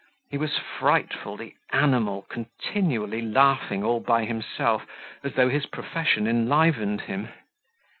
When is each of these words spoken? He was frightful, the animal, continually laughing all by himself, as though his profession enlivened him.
He 0.31 0.37
was 0.39 0.57
frightful, 0.57 1.37
the 1.37 1.53
animal, 1.71 2.23
continually 2.23 3.21
laughing 3.21 3.83
all 3.83 3.99
by 3.99 4.25
himself, 4.25 4.87
as 5.23 5.35
though 5.35 5.49
his 5.49 5.67
profession 5.67 6.25
enlivened 6.25 7.01
him. 7.01 7.29